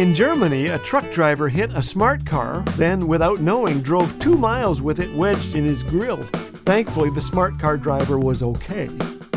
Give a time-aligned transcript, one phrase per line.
[0.00, 4.80] In Germany, a truck driver hit a smart car, then, without knowing, drove two miles
[4.80, 6.24] with it wedged in his grill.
[6.64, 8.88] Thankfully, the smart car driver was okay.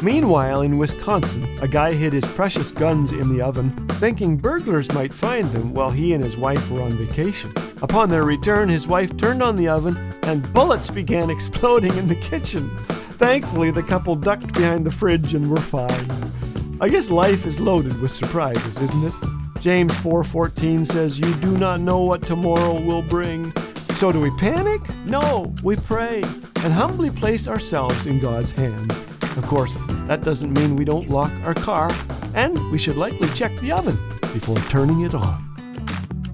[0.00, 5.14] Meanwhile, in Wisconsin, a guy hid his precious guns in the oven, thinking burglars might
[5.14, 7.52] find them while he and his wife were on vacation.
[7.82, 12.14] Upon their return, his wife turned on the oven and bullets began exploding in the
[12.14, 12.70] kitchen.
[13.18, 16.32] Thankfully, the couple ducked behind the fridge and were fine.
[16.80, 19.35] I guess life is loaded with surprises, isn't it?
[19.60, 23.52] James 4:14 says you do not know what tomorrow will bring.
[23.94, 24.80] So do we panic?
[25.06, 26.22] No, we pray
[26.62, 29.00] and humbly place ourselves in God's hands.
[29.36, 31.90] Of course, that doesn't mean we don't lock our car,
[32.34, 33.96] and we should likely check the oven
[34.32, 35.42] before turning it on.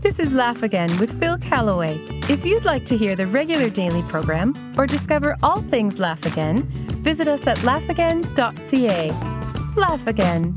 [0.00, 1.96] This is Laugh Again with Phil Callaway.
[2.28, 6.62] If you'd like to hear the regular daily program or discover all things Laugh Again,
[7.02, 9.10] visit us at laughagain.ca.
[9.76, 10.56] Laugh Again,